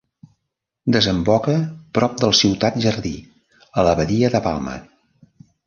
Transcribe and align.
Desemboca 0.95 1.53
prop 1.99 2.17
del 2.23 2.33
Ciutat 2.41 2.81
Jardí, 2.87 3.13
a 3.81 3.87
la 3.91 3.95
badia 4.03 4.33
de 4.39 4.43
Palma. 4.51 4.77